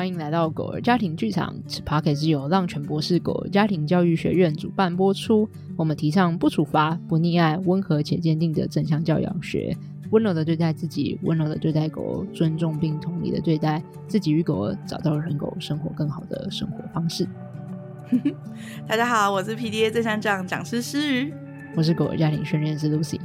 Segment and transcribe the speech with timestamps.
[0.00, 1.54] 欢迎来到狗儿家庭剧场。
[1.68, 5.46] 此 podcast 是由浪犬博士狗儿家庭教育学院主办播出。
[5.76, 9.76] 我们提倡不处罚、不溺爱、温和且坚定的正向教养学，
[10.10, 17.28] 温柔的对待自己，温柔的对待狗儿，尊重并同理的对待自己与狗儿，找到人狗生活更好的生活方式。
[18.88, 21.34] 大家好，我是 PDA 正向教养讲师诗瑜，
[21.76, 23.20] 我是狗儿家庭训练师 Lucy。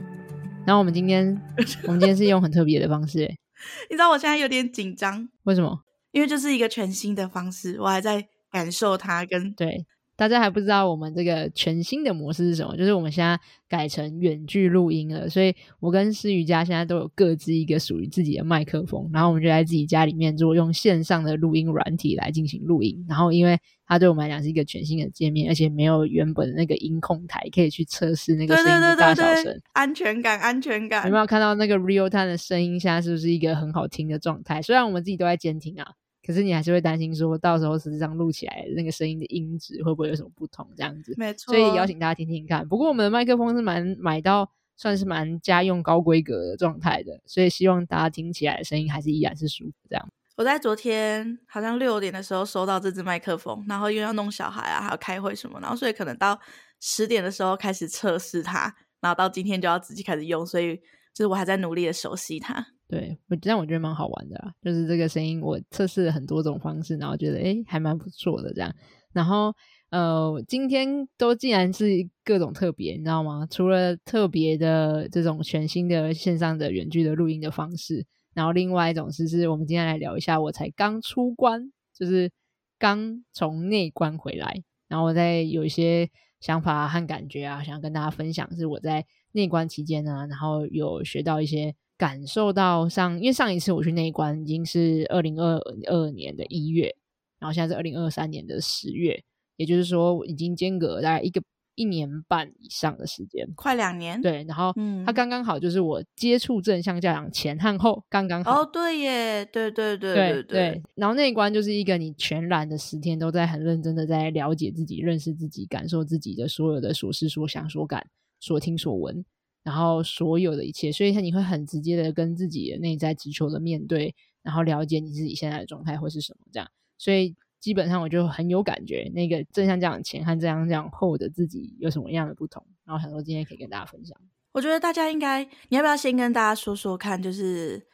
[0.66, 1.42] 然后我们今天，
[1.88, 3.20] 我们今天是用很特别的方式，
[3.89, 5.85] 你知道我现在有点紧张，为什么？
[6.15, 9.54] 因为这是一个全新的方式，我还在感受它跟。
[9.54, 13.37] 对，大家还不知道我们这个全新的模式是什么，就是我们现在
[13.68, 31.06] 改成远距录音了，所以我跟思瑜家现在都有各自一个属于自己的麦克风，然后我们就在自己家里面做用线上的录音软体来进行录音，然后因为它对我们来讲是一个全新的界面，而且没有原本的那个音控台可以去测试那个声音的大小声，对对对对，安全感，安全感。
[31.06, 32.80] 有没有看到那个 real time 的声音？
[32.80, 34.62] 现在是不是一个很好听的状态？
[34.62, 35.86] 虽然我们自己都在监听啊。
[36.26, 40.68] 可是你还是会担心说，到时候实际上录起来那个声音的音质会不会有什么不同？
[40.76, 41.54] 这样子，没错。
[41.54, 42.68] 所以邀请大家听听看。
[42.68, 50.09] 不过我们的麦克风是蛮买到，算是蛮家用高规格的状态的，所以希望大家听起来的声音还是依然是舒服这样。
[50.38, 56.38] 我在昨天好像六点的时候收到这支麦克风，然后因为要弄小孩啊，还要开会什么，然后所以可能到
[56.81, 60.76] 十点的时候开始测试它，然后到今天就要自己开始用，所以
[61.14, 62.66] 就是我还在努力的熟悉它。
[62.88, 68.72] 对，我这样我觉得蛮好玩的啦，就是这个声音，我测试了很多种方式，然后觉得诶还蛮不错的这样。
[69.11, 69.52] 然后
[69.89, 71.88] 呃，今天都竟然是
[72.23, 73.47] 各种特别，你知道吗？
[73.50, 82.31] 除了特别的这种全新的线上的远距的录音的方式，然后另外一种是，是我们今天来聊一下，我才刚出关，就是
[82.78, 86.08] 刚从内关回来，然后我在有一些
[86.39, 91.73] 想法和感觉啊，想跟大家分享，是我在内关期间呢，然后有学到一些。
[91.98, 95.58] 感受到上，因为上一次我去那一关已经是二零二
[95.88, 96.96] 二年的一月，
[97.40, 99.24] 然后现在是二零二三年的十月，
[99.58, 101.42] 也就是说已经间隔大概一个
[101.75, 104.22] 一年半以上的时间，快两年。
[104.22, 104.74] 对，然后
[105.06, 108.62] 它刚刚好就是我接触正向教养前和后刚刚好。
[108.62, 110.84] 哦，对耶，对对对对对，对，对。
[110.96, 118.06] 然后那一关就是一个你全然的十天都在很认真的在了解自己、认识自己、感受自己的所有的所思所想所感、
[118.40, 119.25] 所听所闻。
[119.66, 126.70] 然后所有的一切，所以你会很直接的跟自己的内在直球的面对，然后了解你自己现在的状态会是什么这样。
[127.00, 132.64] 所以基本上我就很有感觉，那个正向这样前和正向这样后的自己有什么样的不同。
[132.86, 134.16] 然后很多今天可以跟大家分享。
[134.52, 137.88] 我觉得大家应该，你要不要先跟大家说说看，就是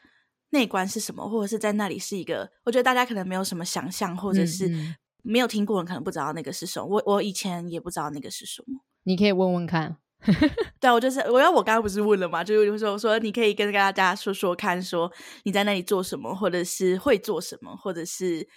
[0.50, 2.52] 内观是什么，或者是在那里是一个？
[2.66, 4.70] 我觉得大家可能没有什么想象，或者是
[5.24, 6.86] 没有听过人可能不知道那个是什么。
[6.86, 9.98] 我我以前也不知道那个是什么，你可以问问看。
[10.80, 15.12] 对，我就是，我要我刚刚不是问了嘛，就是说说你可以跟跟大家说说看，说
[15.44, 18.48] 你在那里做什么，或者是会做什么，或者是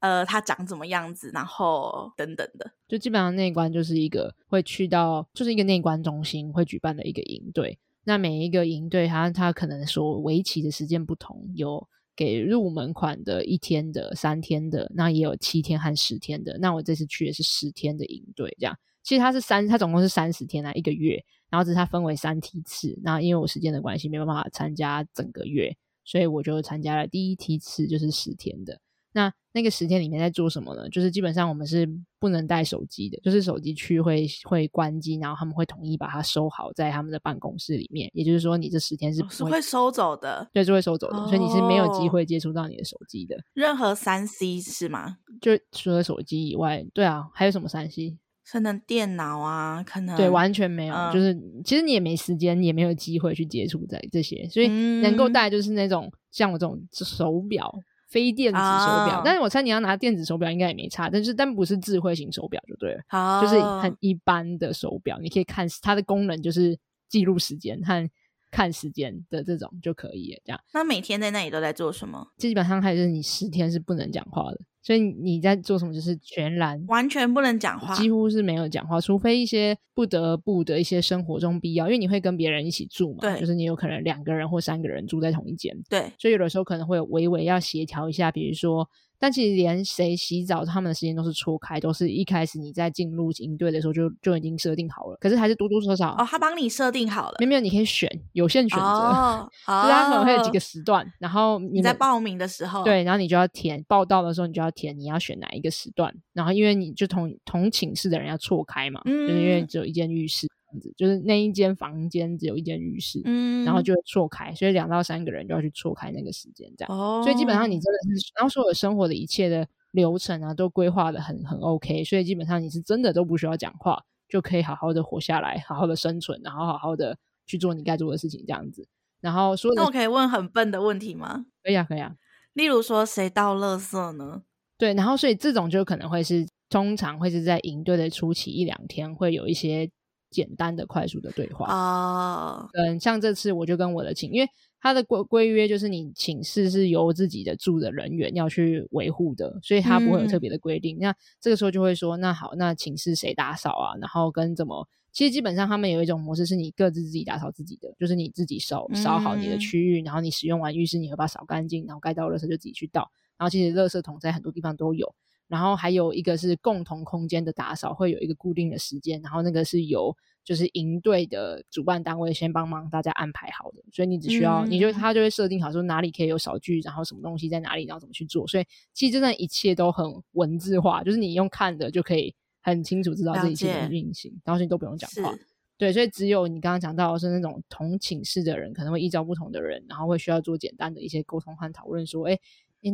[0.00, 2.72] 呃，它长怎么样子，然后等等的。
[2.88, 7.78] 就基本上内观就是一个会去到，就是一个内观中心会举办的一个营队。
[8.04, 16.58] 那每一个营队，它它可能说为期的时间不同，有给入门款的一天的、三天的，那也有七天和十天的。
[16.58, 18.76] 那我这次去的是十天的营队，这样。
[19.02, 21.22] 其实它是三，它总共是三十天啊，一个月。
[21.50, 22.98] 然后只是它分为三梯次。
[23.02, 28.80] 那因为我时间的关系，没办法参加整个月，所以我就参加了第一梯次，就是十天的。
[29.12, 30.88] 那那个十天里面在做什么呢？
[30.88, 31.86] 就是基本上我们是
[32.18, 38.10] 不能带手机的，就是手机去会会关机，然后他们会统一把它收好在他们的办公室里面。
[38.14, 41.18] 也就是说，你这十天是不会、哦、是会收走的，对，是会收走的。
[41.18, 43.36] 哦、所以你是没有机会接触到你的手机的。
[43.52, 45.18] 任何三 C 是吗？
[45.42, 48.16] 就除了手机以外，对啊，还有什么三 C？
[48.50, 54.68] 可能电脑啊，可能对，完全没有，嗯、就是其实你也没时间，你也没有机会去接触在这些，所以
[55.00, 57.72] 能够带就是那种、嗯、像我这种手表，
[58.08, 59.20] 非电子手表。
[59.20, 68.10] 哦、但是我猜你要拿电子手表应该也没差，但是但不是智慧型手表就对了，哦、就是很一般的手表，你可以看它的功能就是记录时间和
[68.52, 70.40] 看时间的这种就可以了。
[70.44, 72.28] 这样，那每天在那里都在做什么？
[72.36, 74.60] 基本上还是你十天是不能讲话的。
[74.84, 75.94] 所以你在做什么？
[75.94, 88.88] 就是全然完全不能讲话，几乎是没有讲话，除非一些不得不的一些生活中必要，因为你会跟别人一起住嘛，对，就是你有可能两个人或三个人住在同一间，对，所以有的时候可能会有微微要协调一下，比如说。
[89.22, 95.16] 但其实连谁洗澡，他们的时间都是错开，都是一开始你在进入营队的时候就就已经设定好了。
[95.20, 97.36] 可是还是多多少少哦，他帮你设定好了。
[97.38, 106.12] 没有没有，你可以选有限选择， 哦、就是他可能会有几个时段，然后你，你在报名的时候，对，然后你就要填报到的时候，你就要填你要选哪一个时段。
[106.32, 110.48] 然后因为你就同同寝室的人要错开嘛，嗯、就是因为只有一间浴室。
[110.72, 116.96] 样子，就是那一间房间只有一间浴室，嗯，然后就会错开，所以两到三个人就要去错开那个时间，这样。
[116.96, 128.86] 哦，所以基本上你真的是，然后所有生活的一切的流程啊，都规划的很很 OK，所以基本上你是真的都不需要讲话，就可以好好的活下来，好好的生存，然后好好的去做你该做的事情，这样子。
[129.20, 131.46] 然后说，那我可以问很笨的问题吗？
[131.62, 132.16] 可以啊，可以啊。
[132.54, 134.42] 例如说，谁倒垃圾呢？
[134.76, 139.88] 对，然后所以这种就可能会是通常会是在营队的初期一两天会有一些
[140.32, 142.68] 简单的、快速的对话啊。
[142.72, 144.48] 嗯，像这次我就跟我的寝，因为
[144.80, 150.96] 他的规规约就是你寝室是由自己的住的人员要去维护的，所以他不会有特别的规定。
[150.96, 153.94] 嗯、那这个时候就会说，那好，那寝室谁打扫啊？
[154.00, 154.88] 然后跟怎么？
[155.12, 163.10] 其实基本上他们有一种模式是你各自自己打扫自己的，就是你自己扫扫好你的区域，嗯、然后你使用完浴室你会把它扫干净，然后该倒垃圾就自己去倒。
[163.36, 165.14] 然后其实垃圾桶在很多地方都有。
[165.52, 178.46] 然后还有一个是共同空间的打扫，会有一个固定的时间，然后那个是由就是营队的主办单位先帮忙大家安排好的，所以你只需要，嗯、你就他就会设定好说哪里可以有扫具，然后什么东西在哪里，然后怎么去做。
[178.48, 178.64] 所以
[178.94, 182.34] 其实真的一切都很文字化，就是你用看的就可以。
[182.64, 185.36] 很清楚知道这一切的运行，然后所以都不用讲话。
[185.76, 192.38] 对，所以只有你刚刚讲到的是那种同寝室的人，可能会依照不同的人，然后会需要做简单的一些沟通和讨论，说，哎，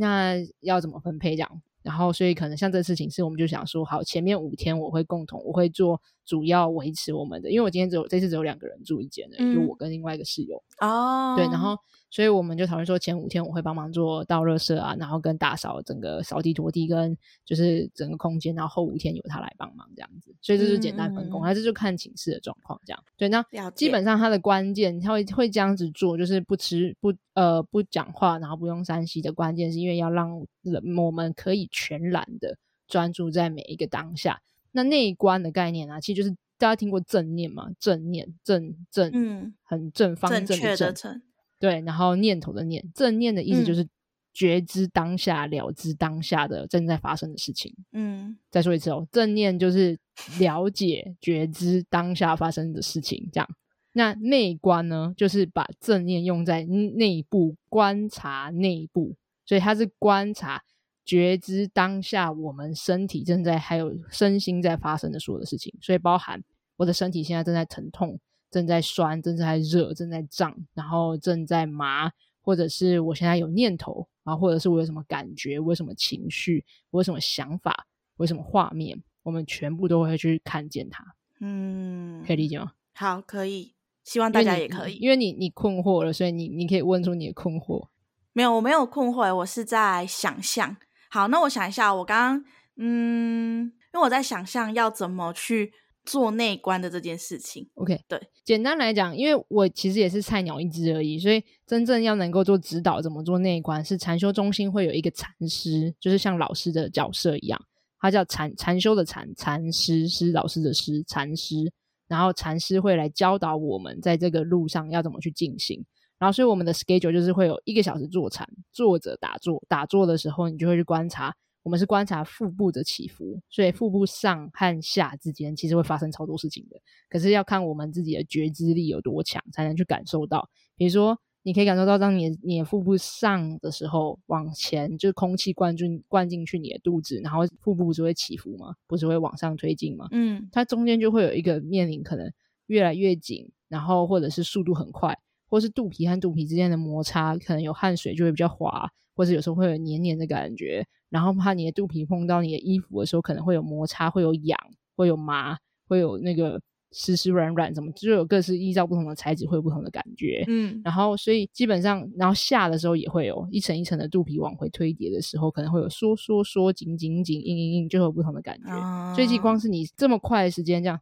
[0.01, 1.63] 那要怎么分配这样？
[1.83, 6.01] 然后所以可能像这个事情是，我们就想说，好，前面五天我会共同，我会做。
[6.29, 11.75] 主要维持我们的，因为我今天只有这次只有两个人住一间的，嗯、就我跟另外一个室友哦，对，然后
[12.11, 17.17] 所以我们就讨论说，前五天我会帮忙做倒垃圾啊，然后跟打扫整个扫地拖地跟
[17.47, 23.05] 就是整个空间，然后后五天由他来帮忙这样子，所以这是简单分工，还是、嗯、就看寝室的状况这样。
[23.17, 34.43] 对，那基本上他的关键他会会这样子做，就是不吃不呃不讲话，然后不用三息的关键是因为要让人我们可以全然的专注在每一个当下。
[34.73, 37.69] 那内观的概念啊，其实就是大家听过正念嘛？
[37.79, 41.23] 正念，正正，嗯，很正方正的正，
[41.59, 43.89] 对，然后念头的念，正念的意思就是
[44.35, 47.75] 觉知当下，嗯、了知当下的正在发生的事情。
[47.93, 49.99] 嗯，再说一次哦，正念就是
[50.39, 53.49] 了解觉知当下发生的事情，这样。
[53.93, 60.63] 那内观呢，就是把正念用在内部观察内部，所以它是观察。
[61.09, 66.45] 觉知当下，我们身体正在还有身心在发生的所有的事情，所以包含
[66.77, 68.21] 我的身体现在正在疼痛、
[68.51, 72.13] 正在酸、正在热、正在胀，然后正在麻，
[72.43, 77.87] 或者是我现在有念头，然后或者是我有什么感觉，我有什么情绪，我有什么想法，
[78.19, 81.03] 我有什么画面，我们全部都会去看见它。
[81.41, 82.73] 嗯，可以理解吗？
[82.93, 83.73] 好，可以，
[84.05, 87.89] 希望大家也可以，因为你因为你，你困惑了，所以你你可以问出你的困惑。
[88.35, 90.77] 没有，我没有困惑，我是在想象。
[91.11, 92.45] 好，那我想一下，我刚刚，
[92.77, 95.73] 嗯，因为我在想象要怎么去
[96.05, 97.69] 做内观的这件事情。
[97.75, 107.61] OK，对，简单来讲，因为我其实也是菜鸟一只而已，所以真正要能够做指导，怎么做内观，是禅修中心会有一个禅师，就是像老师的角色一样，
[108.01, 111.73] 他叫禅禅修的禅禅师，是老师的师禅师，
[112.07, 115.85] 然后禅师会来教导我们在这个路上要怎么去进行。
[116.19, 119.63] 然后，所以我们的 schedule 就是会有一个小时坐禅，坐着打坐。
[119.69, 126.81] 打坐的时候，你就会去观察，我们是观察腹部的起伏，所以腹部上和下之间其实会发生超多事情的。
[127.09, 130.49] 可是要看我们自己的觉知力有多强，才能去感受到。
[130.77, 138.75] 比如说，你可以感受到，当你你的腹部上的时候，往前就是空气灌进灌进去你的肚子，然后腹部不是会起伏吗？
[138.89, 140.09] 不是会往上推进吗？
[140.11, 142.29] 嗯，它中间就会有一个面临可能
[142.67, 145.17] 越来越紧，然后或者是速度很快。
[145.49, 150.87] 或是肚皮和肚皮之间的摩擦，可能有汗水就会比较滑，或者有时候会有黏黏的感觉。
[151.11, 154.59] 然后怕你的肚皮碰到你的衣服的时候，可能会有摩擦，会有痒，
[154.95, 155.57] 会有麻，
[155.89, 156.61] 会有那个
[156.93, 160.45] 湿湿软软什么，就有各式依照不同的材质会有不同的感觉。
[160.49, 168.71] 嗯，然后所以基本上，然后下的时候也会有一层一层的肚皮往回推叠的时候，可能会有缩缩缩、紧紧紧、硬硬硬，就会有不同的感觉。
[168.71, 171.01] 哦、所以其实光是你这么快的时间这样。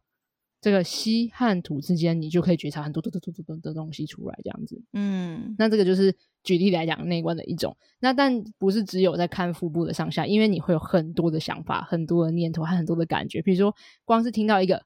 [0.59, 4.81] 这个吸和吐之间，你就可以觉察很多多多多多的东西出来，这样子。
[4.93, 7.77] 嗯，那这个就是举例来讲内观的一种。
[7.99, 13.39] 那但不是只有在看腹部的上下，因为你会有很多的想法、很多的念头和很多的感觉。
[13.43, 14.83] 比如说，光是听到一个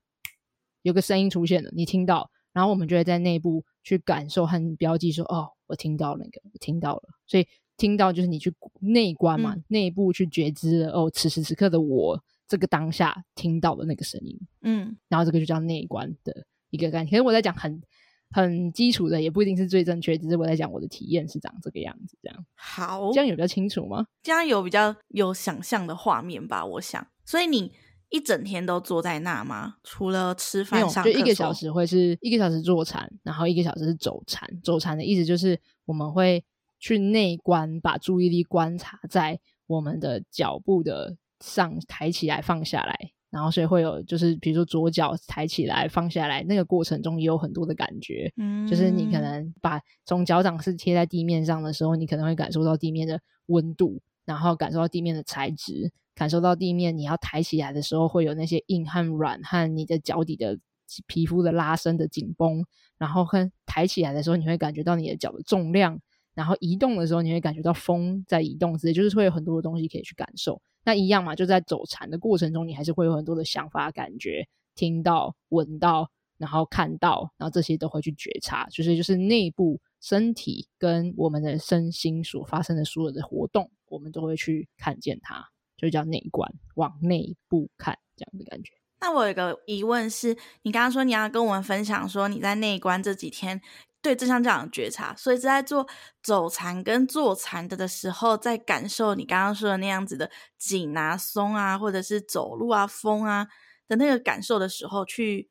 [0.81, 7.47] 有个声音出现了，你听到，然后我们就会在内部去感受和标记说：“哦，我听到那个，我听到了。”所以
[7.77, 12.21] 听到就是你去内观嘛，嗯、内部去觉知了哦，此时此刻的我。
[12.51, 17.09] 这个当下听到的那个声音，嗯，然后这个就叫内观的一个概念。
[17.09, 17.81] 可是我在讲很
[18.29, 22.17] 很基础的，也不一定是最正确，只是我在讲我的体验是长这个样子。
[22.21, 24.05] 这样好，这样有比较清楚吗？
[24.21, 27.07] 这样有比较有想象的画面吧，我想。
[27.23, 27.71] 所以你
[28.09, 29.77] 一整天都坐在那吗？
[29.85, 34.45] 除了吃饭上课，就一个小时会是一个小时坐禅，然后一个小时是走禅。
[34.61, 36.43] 走禅的意思就是我们会
[36.81, 42.95] 去内观，把注意力观察在我们的脚步的上抬起来放下来，
[43.29, 48.31] 然后所以会有就是比如说左脚抬起来放下来，那个过程中也有很多的感觉。
[48.37, 55.91] 嗯，就是你可能把从脚掌是贴在地面上的时候，你可能会感受到地面的温度，然后感受到地面的材质。
[56.13, 60.59] 感受到地面，你要抬起来的时候，会有那些硬和软，和你的脚底的
[61.07, 62.63] 皮肤的拉伸的紧绷，
[62.99, 65.97] 然后看抬起来的时候，你会感觉到你的脚的重量，
[66.35, 70.61] 然后移动的时候，你会感觉到风在移动之类，就是会有很多的东西可以去感受。
[70.83, 85.47] 那一样嘛，就在走禅的过程中，你还是会有很多的想法、感觉，听到、闻到，然后看到，然后这些都会去觉察，就是就是内部身体跟我们的身心所发生的所有的活动，我们都会去看见它。
[85.77, 88.71] 就叫内观，往内部看这样的感觉。
[88.99, 93.59] 那我有一个疑问是，你刚刚说你要跟我们分享说你在内观这几天
[94.01, 95.87] 对正向教养的觉察，所以在做
[96.23, 103.47] 走禅跟坐禅的的时候，在感受你刚刚说的那样子的紧啊、松啊，或者是走路啊、风啊
[103.87, 105.49] 的那个感受的时候，去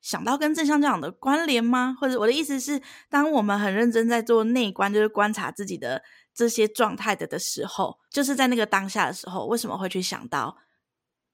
[0.00, 1.96] 想到跟正向教养的关联吗？
[2.00, 6.02] 或者我的意思是，当我们很认真在做内观，就是观察自己的。
[6.32, 10.56] 这些状态的的时候，就是在那个当下的时候，为什么会去想到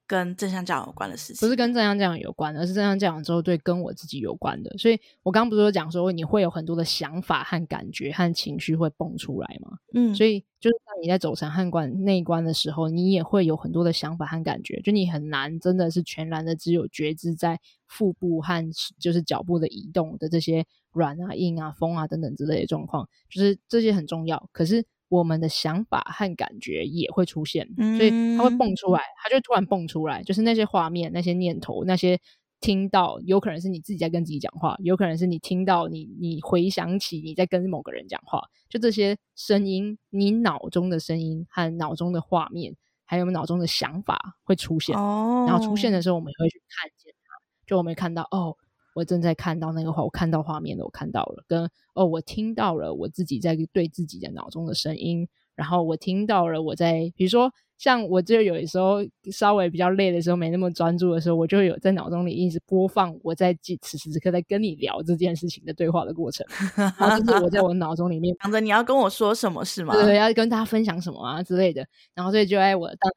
[0.06, 1.46] 跟正向教养有关的事情？
[1.46, 4.76] 不是跟正向教养有关，而是正向教养之后对跟我自己有关的。
[4.78, 9.78] 所以我刚刚不是有讲说你会有很多的想法和感觉和情绪会蹦出来吗？
[9.94, 18.64] 嗯，所以就是当你在走禅和观内关的时候，你也会有很多的想法和感觉，就你很难真的是全然的只有觉知在腹部和
[18.98, 24.48] 就是脚步的移动的这些软啊、硬啊、风啊等等之类的状况，就是这些很重要。
[24.52, 32.20] 可是我们的想法和感觉也会出现，所以它会蹦出来，它就突然蹦出来，就是那些画面、那些念头、那些
[32.60, 48.56] 听到，有可能是你自己在跟自己讲话，有可能是你听到你你回想起你在跟某个人讲话，就这些声音，你脑中的声音和脑中的画面，还有脑中的想法会出现，然后出现的时候，我们也会去看见它，就我们看到哦。
[48.96, 59.00] 我正在看到那个画，我看到画面了，我看到了，跟哦，我听到了我自己在对自己的脑中的声音，然后我听到了我在，比如说像我就有的时候
[59.30, 66.46] 稍微比较累的时候，没那么专注的时候，我就有在脑中里一直播放我在此时此刻在跟你聊这件事情的对话的过程，
[66.98, 69.92] 然后就是我在我脑中里面 想着你要跟我说什么是吗？
[69.92, 73.12] 对，要跟大家分享什么啊之类的，然后所以就在我的当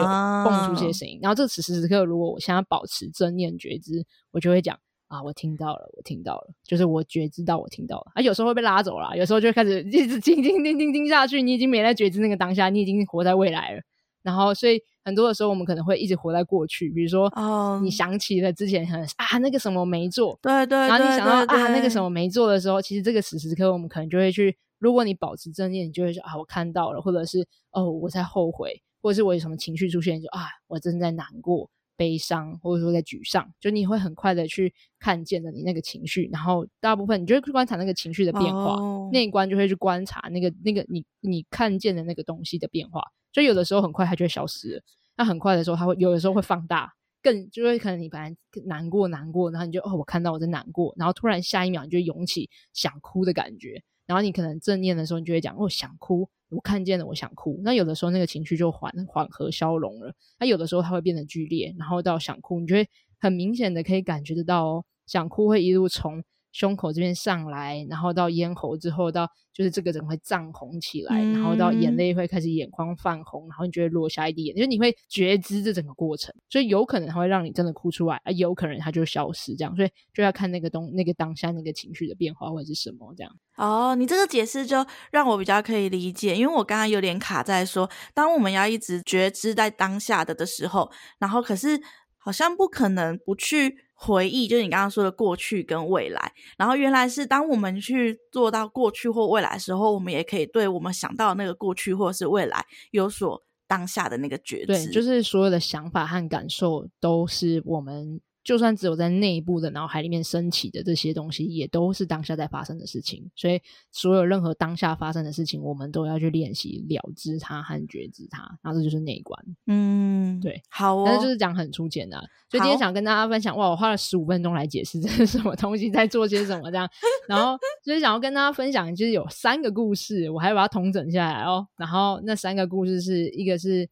[0.00, 4.78] 中蹦出些声音，然后这此时此刻如果我想要保持正念觉知，我就会讲。
[5.14, 8.12] 啊，我听到了，我听到了，就是我觉知到我听到了。
[8.14, 13.80] 啊，有时候会被拉走了，有时候就会开始一直听听听听听下去，你已经没在觉知那个当下，你已经活在未来了。
[14.22, 16.90] 然后，所以很多的时候，我们可能会一直活在过去。
[16.90, 31.70] 比如说，哦，你想起了之前很啊那个什么没做，对对，然后你想到啊那个什么没做的时候，其实这个此时此刻，我们可能就会去，如果你保持正念，你就会说啊，我看到了，或者是哦，我在后悔，或者是我有什么情绪出现，就啊，我正在难过。
[31.96, 38.76] 悲伤，或者说在沮丧，就你会很快的去看见了你那个情绪，然后大部分你就会去观察那个情绪的变化，
[39.12, 39.32] 内、oh.
[39.32, 44.82] 观就会去观察那个那个你你看见的那个东西的变化，所以有的时候很快它就会消失了，
[45.16, 48.36] 那很快的时候它会有的时候会放大，更就会可能你本来
[48.66, 56.28] 难过难过，然后你就哦我看到我在难过，然后突然下一秒你就涌起想哭的感觉，然后你可能正念的时候你就会讲哦想哭。
[56.54, 57.60] 我看见了，我想哭。
[57.64, 60.14] 那有的时候那个情绪就缓缓和消融了。
[60.38, 66.22] 那有的时候它会变得剧烈，然后到想哭，你就会很明显的可以感觉得到哦，想哭会一路从
[66.54, 83.32] 胸口这边上来，然后到咽喉之后到就是这个人会涨红起来，嗯、然后到眼泪会开始眼眶泛红，然后你就会落下一滴眼，就是你会觉知这整个过程，所以有可能它会让你真的哭出来，啊，有可能它就消失这样，所以就要看那个东那个当下那个情绪的变化会是什么这样。
[83.56, 91.80] 哦，你这个解释就让我比较可以理解，因为我刚刚有点卡在说，当我们要一直觉知在当下的的时候，然后可是
[92.24, 93.76] 好像不可能不去。
[93.96, 104.66] 回忆就是你刚刚说的过去跟未来，然后原来是当我们去做到过去或未来的时候，我们也可以对我们想到的那个过去或者是未来有所当下的那个觉知。
[104.66, 108.20] 对，就是所有的想法和感受都是我们。
[108.44, 113.28] 就算只有在内部的脑海里面升起的这些东西，也都是当下在发生的事情。
[113.34, 113.58] 所以，
[113.90, 118.42] 所有任何当下发生的事情，我们都要去练习了知它和觉知它。
[118.62, 119.42] 然后这就是内观。
[119.66, 121.04] 嗯，对，好哦。
[121.06, 122.18] 但是就是讲很粗浅的，
[122.50, 123.56] 所以今天想跟大家分享。
[123.56, 126.86] 哇，我花了十五分钟来解释这是什么东西，在做些什么这样。
[127.26, 131.66] 然后就是想要跟大家分享，就是有三个故事，我还要把它统整下来哦。
[131.78, 133.88] 然后那三个故事是一个是。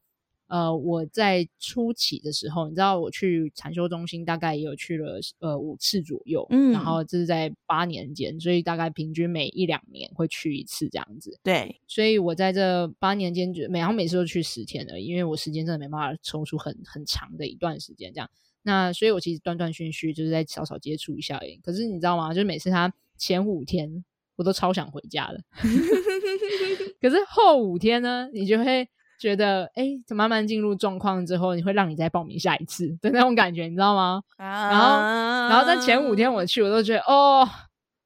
[0.53, 11.39] 呃，我在初期的时候，你知道我去禅修中心大概也有去了呃五次左右，嗯，然后这是在八年间，所以大概平均每一两年会去一次这样子。
[11.41, 18.29] 对，所以我在这八年间就每然后每次都去十天而已，因为我时间真的没办法抽出很很长的一段时间这样。
[18.61, 21.55] 那所以我其实断断续续就是在少少接触一下而已。
[21.63, 22.31] 可是你知道吗？
[22.31, 24.05] 就是每次他前五天
[24.35, 25.43] 我都超想回家的，
[27.01, 28.87] 可是后五天呢，你就会。
[29.23, 34.21] 觉得哎，慢慢进入状况之后，你会让你再报名下一次的那种感觉，你知道吗？
[34.35, 37.47] 啊、然后，然后在前五天我去，我都觉得哦，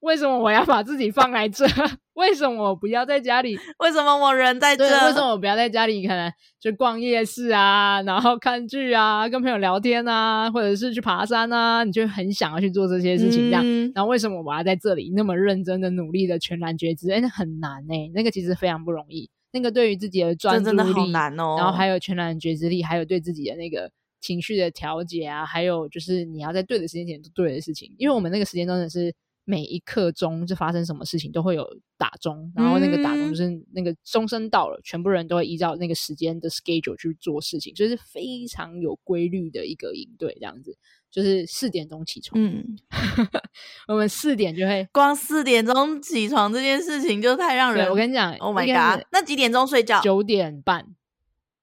[0.01, 1.65] 为什么我要把自己放 在这？
[2.13, 3.57] 为什么我不要在家里？
[3.79, 4.83] 为什么我人在这？
[4.83, 6.07] 为什么我不要在家里？
[6.07, 13.63] 可能就逛夜市啊，然后看剧啊，跟朋友聊天啊，或者是去爬山啊，你就很想要去做这些事情，这样。
[13.65, 17.11] 嗯、然后为什么我要在这里那么认真的努力的全然觉知？
[17.11, 19.27] 哎，那很难哎、欸，那个其实非常不容易。
[19.51, 29.13] 那个对于自己的专注力，好难哦，然后还有全然觉知力，还有对自己的那个情绪的调节啊，还有就是你要在对的时间点做对的事情，因为我们那个时间真的是
[29.45, 31.65] 每一刻钟就发生什么事情都会有
[31.97, 40.77] 打钟，然后那个打钟就是那个钟声到了，嗯、全部人都会依照那个时间的 schedule 去做事情，所以是非常有规律的一个应对这样子。
[41.09, 42.77] 就是四点钟起床，嗯，
[43.87, 49.99] 我们四点就会光四点钟起床这件事情就太让人，我跟你讲，Oh my god，那几点钟睡觉？
[50.01, 50.85] 九点半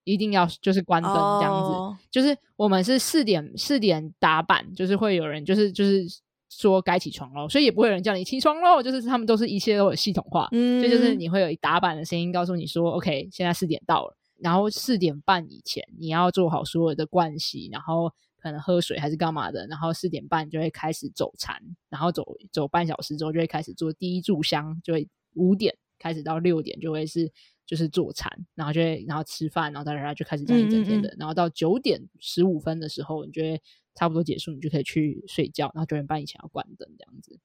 [0.03, 1.95] 一定要就是关灯这样子，oh.
[2.11, 6.05] 就是我们是四点四点打板，就是会有人就是就是
[6.49, 18.13] 说该起床喽，所以也不会有人叫你起床喽，就是他们都是一切都有系统化，嗯，所以就是你会有一打板的声音告诉你说，OK，现在四点到了，然后四点半以前你要做好所有的盥洗，然后。
[18.45, 21.59] 可能喝水还是干嘛的，然后四点半就会开始走禅，
[21.89, 22.23] 然后走
[22.53, 27.33] 走半小时之后就会开始做第一炷香，就会五点开始到六点就会是
[27.65, 33.63] 就是坐禅，然后就会然后吃饭，然后再然后就开始这样一整天的，嗯嗯嗯，然后到九点十五分的时候，你就会
[33.95, 37.41] 差不多结束，你就可以去睡觉，然后九点半以前要关灯这样子。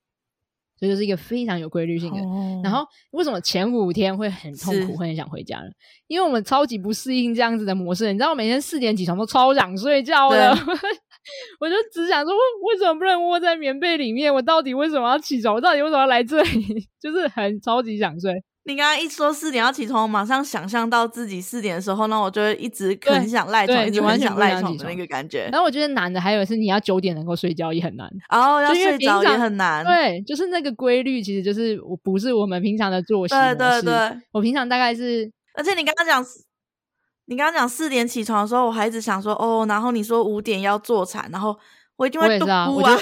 [0.79, 2.21] 所以就是一个非常有规律性的。
[2.21, 2.65] Oh.
[2.65, 5.65] 然后为什么前五天会很痛苦，会很想回家呢？
[6.07, 8.07] 因为我们超级不适应这样子的模式。
[8.07, 10.51] 你知道，我每天四点起床都超想睡觉的，
[11.59, 14.33] 我就只想说，为什么不能窝在棉被里面？
[14.33, 15.53] 我到底为什么要起床？
[15.53, 16.87] 我到底为什么要来这里？
[17.01, 18.33] 就是很超级想睡。
[18.69, 25.49] 你刚刚一说四点要起床，我马上想象到自己四点的时候，那我就会一直很想赖床，一直很想赖床的那个感觉。
[25.51, 29.83] 然后我觉得难的还有是你要九点能够睡觉也很难然哦，要睡着也很难。
[29.83, 33.33] 对，就是那个规律，其实就是我不是我们平常的作息。
[33.33, 36.23] 对对对，我平常大概是，而且你刚刚讲，
[37.25, 41.57] 你刚刚讲四点起床的时候，我还一直想说哦，然后你说五点要坐产，然后
[41.95, 42.99] 我一定会嘟啊。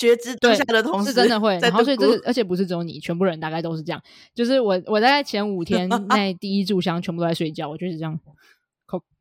[0.00, 4.02] 觉知当下的同时，是真的会，然后所以这个，而且不是只有你，全部人大概都是这样。
[4.34, 8.18] 就是我，我大概前五天 那第一炷香全部都在睡觉，我就是这样，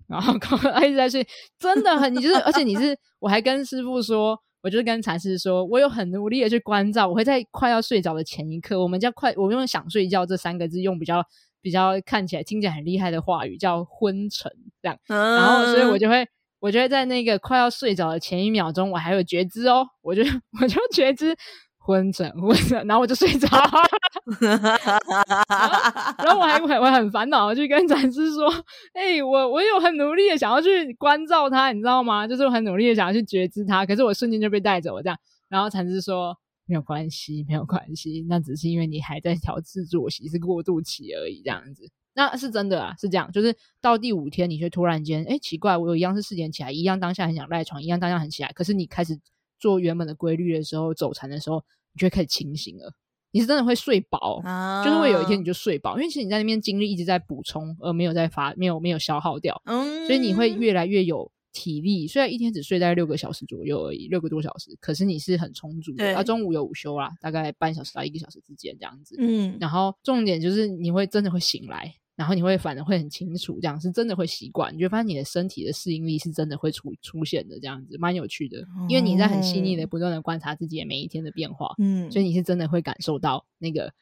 [0.08, 0.34] 然后
[0.82, 1.28] 一直在睡，
[1.60, 11.22] 真的很，你就是，而且你是，我还跟师傅说，我就是跟禅师说，我有很努力的去关照，我会在快要睡着的前一刻，我们叫快，我用想睡觉这三个字，用比较
[11.62, 14.50] 比较看起来听起来很厉害的话语，叫昏沉
[14.82, 16.26] 这样，然后所以我就会。
[16.60, 20.22] 我觉得在那个快要睡着的前一秒钟，我还有觉知哦，我就
[20.62, 21.36] 我就觉知
[21.78, 23.48] 昏沉昏沉，然后我就睡着
[24.40, 24.62] 然，
[26.18, 28.48] 然后我还我很烦恼我去跟禅师说，
[28.94, 32.28] 哎、我我有很努力的想要去关照他，你知道吗？
[32.28, 35.18] 就是我很努力的想要去觉知他，可是我瞬间就被带走了这样。
[35.48, 41.90] 然后禅师说没有关系，没有关系，那只是因为你还在调制作息，是过渡期而已，这样子。
[42.14, 49.18] 那是真的啊，是这样，就是到第五天，你却突然间，哎，奇怪，我有一样是四点起来，一样当下很想赖床，一样当下很起来，可是你开始
[49.60, 52.94] 做原本的规律的时候，走禅的时候，你就会开始清醒了。
[53.32, 61.32] 你是真的会睡饱，啊、就是会有一天你就睡饱，因为其实你在那边精力一直在补充，而没有在发，没有没有消耗掉，嗯，所以你会越来越有。
[61.52, 65.98] 体力虽然一天只睡大概六个小时左右而已，六个多小时，可是你是很充足的。
[65.98, 69.16] 对啊，中午有午休啦，大概半小时到一个小时之间这样子。
[69.18, 78.58] 嗯，然后重点就是你会真的会醒来，然后你会反而会很清楚，这样是真的会习惯，你就发现你的身体的适应力是真的会出出现的，这样子蛮有趣的。
[78.88, 83.94] 因为你在很细腻的不断的观察自己每一天的变化，嗯，所以你是真的会感受到那个。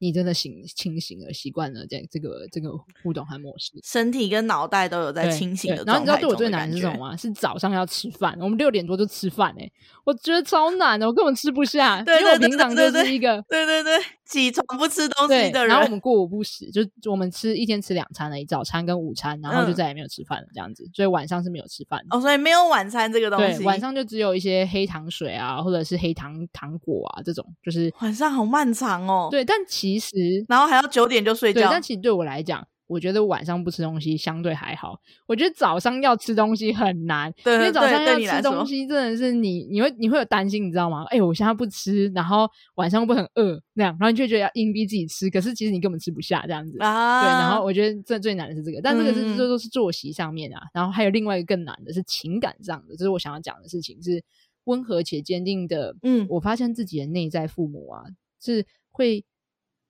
[0.00, 2.70] 你真的醒清醒了，习惯了这这个这个
[3.02, 5.74] 互动和模式，身体跟脑袋都有在清醒。
[5.84, 7.16] 然后你知道对我最难的是什么吗？
[7.16, 9.72] 是早上要吃饭，我们六点多就吃饭哎、欸，
[10.04, 12.02] 我觉得超难的，我根本吃不下。
[12.02, 13.98] 对对对对对，因为我平常就是一个对对对
[14.30, 15.68] 起床不吃东西的人。
[15.68, 20.84] 然后我们过午不食，就我们吃一天吃两餐而已，早餐跟午餐，然后就再也没有吃饭了这样子。
[20.84, 22.16] 嗯、所以晚上是没有吃饭的。
[22.16, 23.58] 哦，所以没有晚餐这个东西。
[23.58, 29.28] 对，晚上就只有一些黑糖水啊，或者是黑糖糖果啊这种，就是晚上好漫长哦。
[29.30, 30.16] 对，但其实
[30.48, 30.70] 然后。
[30.70, 34.98] 还要九点就睡觉，对，但其实对我来讲，我觉得晚上不吃东西相对还好，
[35.28, 41.04] 我觉得早上要吃东西很难， 对因为早上要吃东西真的是你你会你会有担心，你知道吗？
[41.04, 46.76] 哎、欸，我现在不吃，然后晚上会不会很饿那样，然后你就觉得要硬逼自己吃，可是其实你根本吃不下这样子。
[46.80, 54.20] 啊、对，然后我觉得这最难的是这个，但这个是这都是作息上面啊，嗯、然后还有另外一个更难的是情感上的，这是我想要讲的事情，是
[54.64, 55.94] 温和且坚定的。
[56.02, 58.02] 嗯，我发现自己的内在父母啊
[58.42, 59.24] 是会。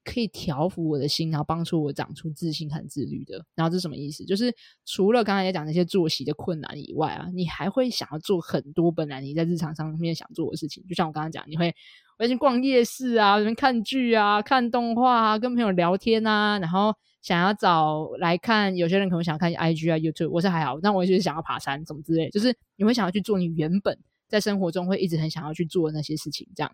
[0.04, 3.44] 可以调服我的心，然后帮助我长出自信和自律的。
[3.54, 4.24] 然后这是什么意思？
[4.24, 10.84] 就是除了刚才也讲那些作息的困难以外啊，你还会想要做很多本来你在日常上面想做的事情。
[10.88, 11.74] 就像我刚刚讲，你会
[12.18, 18.76] 我去逛夜市啊，看剧啊，看动画啊，跟朋友聊天啊，然后想要找来看。
[18.76, 22.28] 有些人可能想看 IG 啊、YouTube，我是还好，但我就是想要爬山什么之类。
[22.30, 26.70] 就是你会想要去做你原本在生活中会一直很想要去做的那些事情，这样。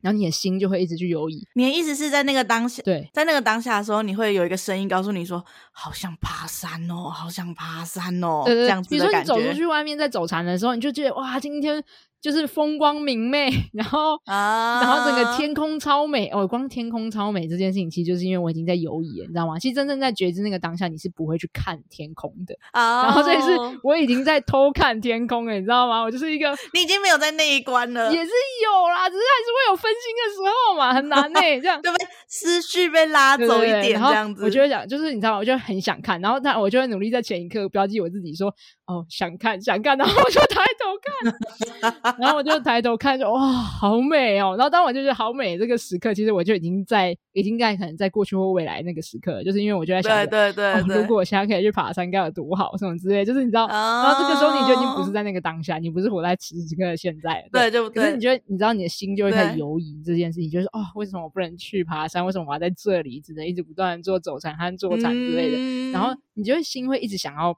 [0.00, 1.46] 然后你的心就会一直去游移。
[1.54, 11.82] 你的意思是在那个当下，对，在那个当下的时候，你会有一个声音告诉你说：“好想爬山哦，好想爬山哦。”对对，这样子比如说你走出去外面在走禅的时候，你就觉得哇，今天。
[12.20, 16.46] 就是风光明媚，然后啊，然后整个天空超美哦。
[16.46, 19.58] 光天空超美这件事情，其实就是因为我已经在游移，你知道吗？
[19.58, 23.04] 其实真正在觉知那个当下，你是不会去看天空的啊。
[23.04, 26.02] 然后这是我已经在偷看天空了，你知道吗？
[26.02, 28.30] 我就是一个，你已经没有在那一关了，也是
[28.64, 31.60] 有啦，只是还是会有分心的时候嘛，很难呢、欸。
[31.60, 32.06] 这样 对不对？
[32.28, 34.44] 思绪被拉走一点，这样子。
[34.44, 38.52] 我就会想，就是你知道吗，我就很想看，然后但我就会努力在前一刻标记我自己说，
[38.90, 42.16] 哦，想看，想看，然后我就抬头看。
[42.18, 44.56] 然后我就抬头看，就哇，好美哦！
[44.58, 62.26] 然后当我就是好美这个时刻，其实我就已经在，已经在可能在过去或未来那个时刻，就是因为我就在想，对对对，对、哦，如果我现在可以去爬山，该有多好，什么之类，就是你知道，哦、然后这个时候你就已经不是在那个当下，你不是活在此时此刻的现在，对，对，可是你觉得，你知道你的心就会开始游移这件事情，就是哦，为什么我不能去爬山？
[62.26, 65.56] 为什么我要在这里，只能一直不断做走禅和坐禅之类的？
[65.56, 67.56] 嗯、然后你就会心会一直想要。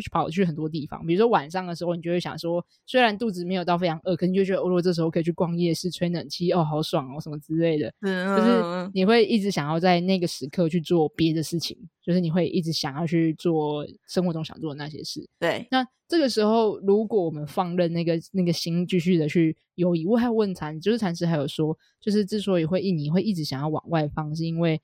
[0.00, 7.92] 去跑去很多地方，比如说晚上的时候，你就会想说，虽然肚子没有到非常饿，可你就觉得，哦，如果这时候可以去逛夜市、吹冷气，哦，好爽哦，什么之类的。
[8.00, 15.28] 嗯，就是你会一直想要在那个时刻去做别的事情，就是你会一直想要去做生活中想做的那些事。
[15.38, 24.80] 对，那这个时候，如果我们放任那个那个心继续的去游移，我还问禅，就是禅师还有说，就是之所以会一你会一直想要往外放，是因为。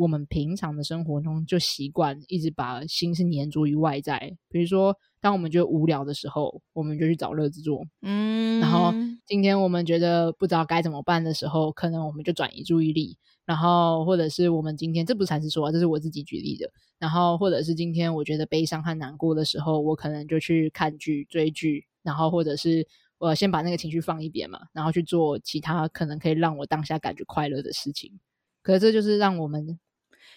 [0.00, 8.94] 我们平常的生活中就习惯一直把心是黏着于外在，比如说，当我们觉得无聊的时候，我们就去找乐子做，嗯，然后
[9.26, 28.18] 今天我们觉得不知道该怎么办的时候，可能我们就转移注意力，然后或者是我们今天这不是禅师说啊，这是我自己举例的，然后或者是今天我觉得悲伤和难过的时候，我可能就去看剧、追剧，然后或者是我先把那个情绪放一边嘛，然后去做其他可能可以让我当下感觉快乐的事情，
[28.62, 29.78] 可是这就是让我们。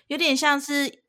[0.07, 1.01] 有点像是，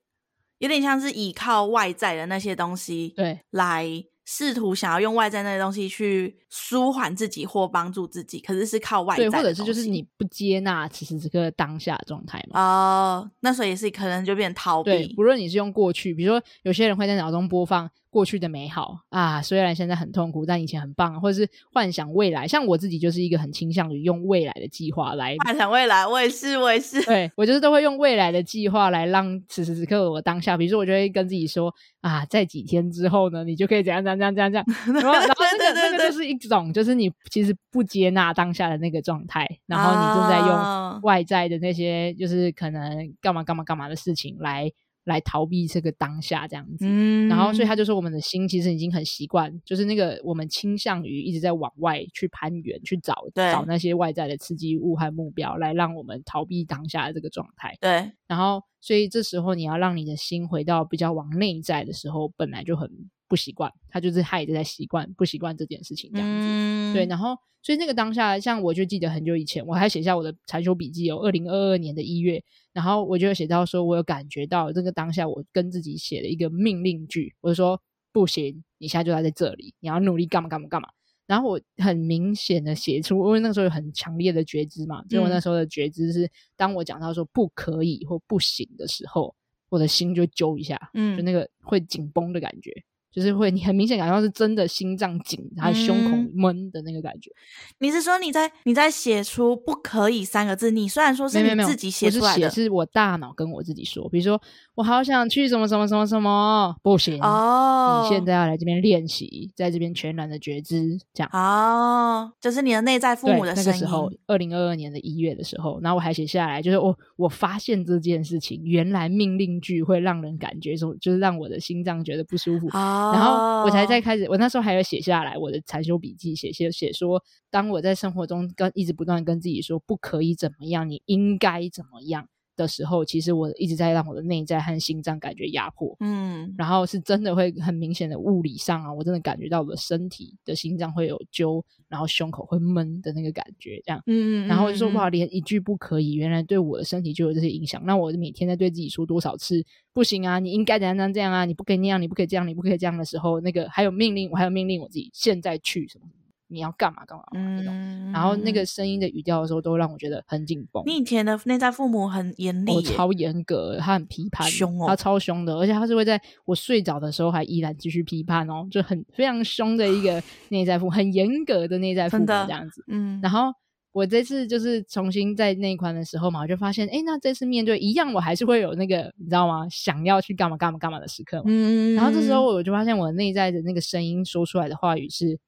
[0.59, 3.87] 有点像是依靠外在的那些东西，对，来
[4.25, 12.61] 试图想要用外在那些东西去舒缓自己或帮助自己，可是是靠外在或者是就是你不接纳此时此刻当下的状态嘛？
[12.61, 14.91] 哦，那所以也是可能就变逃避。
[14.91, 17.91] 对，不论你是用过去，比如说有些人会在脑中播放。
[18.15, 22.47] 过去的美好啊，虽然现在很痛苦，但以前很棒，或者是幻想未来。
[22.47, 26.07] 像我自己就是一个很倾向于用未来的计划来幻想未来。
[26.07, 27.05] 我也是，我也是。
[27.07, 30.57] 对，我就是都会用未来的计划来让此时此刻我当下。
[30.57, 34.65] 比如说，我就会跟自己说啊，在几天之后呢，你就可以怎样怎样怎样怎样。
[34.95, 44.71] 然后，然后那个那个就是一种，就是你其实不接纳当下的那个状态，然后你正在用外在的那些，就是可能干嘛干嘛干嘛的事情来。
[45.05, 57.77] 来逃避这个当下这样子，嗯，然后所以他就说，我们的心其实已经很习惯，就是那个我们倾向于一直在往外去攀援，去找找那些外在的刺激物和目标，来让我们逃避当下的这个状态。
[57.81, 62.91] 对，然后所以这时候你要让你的心回到比较往内在的时候，本来就很
[63.35, 66.47] 不习惯，他就是他一直在习惯不习惯这件事情这样子。
[66.47, 72.41] 嗯，对，然后所以那个当下，像我就记得很久以前，我还写下我的禅修笔记哦，二零二二年的一月。
[72.73, 77.81] 然后我就写到说，我有感觉到这个当下，我跟自己写了一个命令句，我就说
[78.13, 80.89] 不行，你现在就待在这里，你要努力干嘛干嘛干嘛。
[81.27, 89.35] 然后我很明显的写出，因为那个时候有很强烈的觉知嘛，就我那时候的觉知是，当我讲到说不可以或不行的时候，
[89.71, 92.71] 我的心就揪一下，嗯，就那个会紧绷的感觉。
[93.15, 97.31] 就是会你很明显感觉到是真的心脏紧，还有胸口闷的那个感觉。
[97.31, 100.73] 嗯、你是说你在你在写出“不可以”三个字？
[100.73, 104.41] 你虽然说是你自己写出来的，是，是我大脑跟我自己说，比如说
[104.75, 113.71] 我好想去什么什么什么什么，不行哦，你现在要来这边练习，在这边全然的觉知，这样哦，就是你的内在父母的声音。
[113.71, 122.67] 那个时候，二零二二年的一月的时候，然后我还写下来，就是我我发现这件事情，原来命令句会让人感觉说，就是让我的心脏觉得不舒服。
[122.73, 147.83] 哦然后我才在开始，我那时候还有写下来我的禅修笔记，写写写说，当我在生活中跟一直不断跟自己说不可以怎么样，你应该怎么样的时候，其实我一直在让我的内在和心脏感觉压迫，嗯，然后是真的会很明显的物理上啊，我真的感觉到我的身体的心脏会有揪，然后胸口会闷的那个感觉，这样，嗯，然后就说哇，连一句不可以，原来对我的身体就有这些影响。
[147.85, 156.07] 那我每天在对自己说多少次不行啊，你应该怎样怎样这样啊，你不可以那样，你不可以这样，你不可以这样的时候，那个还有命令，我还有命令我自己现在去什么。
[156.49, 160.83] 你要干嘛干嘛，嗯、然后那个声音的语调的时候，都让我觉得很紧绷。
[160.87, 172.85] 你以前的内在父母很严厉，我超严格，他很批判，凶哦，他超凶的，而且他是会在我睡着的时候还依然继续批判哦，就很非常凶的一个 内在父母，很严格的内在父母这样子。
[172.89, 173.53] 嗯，然后
[173.93, 179.67] 我这次就是重新在内观的时候嘛，我就发现，哎，那这次面对一样，我还是会有那个你知道吗？
[179.71, 181.45] 想要去干嘛干嘛干嘛的时刻嘛。
[181.47, 185.39] 嗯，然后这时候我就发现，我内在的那个声音说出来的话语是，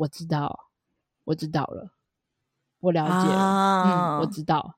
[0.00, 0.66] 我知道。
[1.24, 1.92] 我知道了，
[2.80, 4.74] 我了解了，啊、嗯，我知道，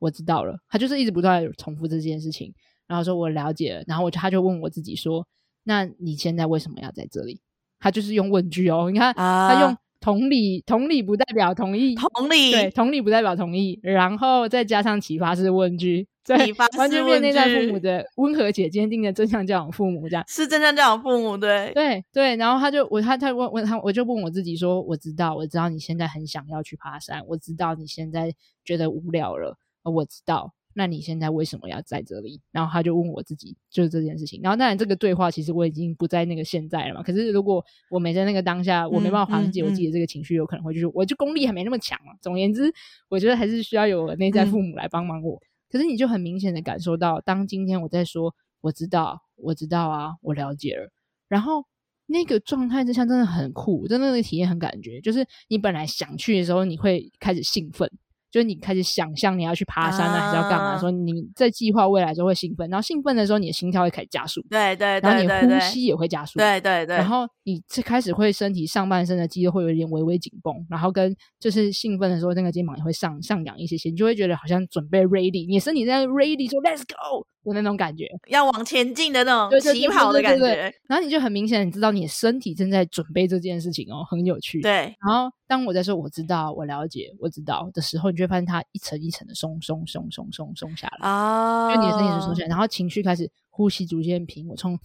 [0.00, 0.58] 我知道了。
[0.68, 2.52] 他就是一直不断重复这件事情，
[2.86, 5.26] 然后说我了解了，然后我就他就问我自己说
[5.64, 7.40] ：“那你现在为什么要在这里？”
[7.80, 9.76] 他就是用问句哦，你看、啊、他用。
[10.00, 11.96] 同理，同理不代表同意。
[11.96, 13.80] 同理，对，同理不代表同意。
[13.82, 22.36] 然后再加上启发式问句，启发式问句，完全变内在父母的温和且坚定的正向教养父母，这样是正向教养父母，对，对对。
[22.36, 30.52] 然后他就我他他问问他，我就问我自己说：我知道，我知道你现在很想要去爬山，我知道你现在觉得无聊了，我知道。
[30.74, 32.40] 那你现在为什么要在这里？
[32.52, 34.38] 然后他就问我自己，就是这件事情。
[34.44, 37.02] 然后当然，这个对话其实我已经不在那个现在了嘛。
[37.02, 42.12] 可是如果我没在那个当下，我没办法缓解我自己的这个情绪，有可能会就是，我就功力还没那么强嘛。
[42.22, 42.72] 总而言之，
[43.08, 45.40] 我觉得还是需要有内在父母来帮忙我。
[45.70, 50.90] 可是你就很明显的感受到，当今天我在说我知道，我知道啊，我了解了，
[51.28, 51.64] 然后
[52.06, 57.90] 那个状态之下真的很酷，真的那个体验很感觉，就是你本来想去的时候，你会开始兴奋。
[58.30, 60.78] 就是你开始想象你要去爬山啊，还是要干嘛？
[60.78, 77.26] 说你在计划未来就会兴奋，然后兴奋的时候，你的心跳会开始加速，对对，然后你呼吸也会加速，对对对，然后你最开始会身体上半身的肌肉会有点微微紧绷，然后跟就是兴奋的时候，那个肩膀也会上上扬一些些，你就会觉得好像准备 ready，你身体在 ready 说 let's go。
[77.52, 84.60] 的那种感觉，要往前进的那种起跑的感觉，然后你就很明显，你知道你的身体正在准备这件事情哦，很有趣。
[84.60, 94.78] 对，然后当我在说我知道、我了解、我知道的时候，你就会发现它一层一层的松松松松松松下来啊，因为你的身体是松下来，然后情绪开始呼吸逐渐平，我从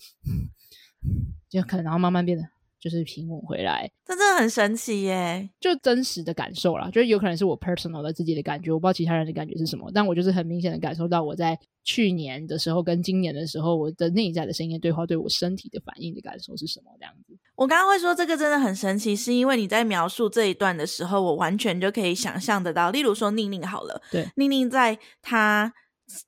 [1.50, 2.44] 就可能然后慢慢变得。
[2.84, 5.50] 就是平稳回来，这真的很神奇耶！
[5.58, 17.34] 就真实的感受啦，就是有可能是我 personal 的自己的感觉，我不知道其他人的感觉是什么，但我就是很明显的感受到我在去年的时候跟今年的时候，我的内在的声音对话对我身体的反应的感受是什么这样子。
[17.56, 22.92] 我刚刚会说这个真的很神奇，是因为你在描述这一段的时候，我完全就可以想象得到。
[22.92, 25.74] 例如说宁宁好了，对，宁宁在她。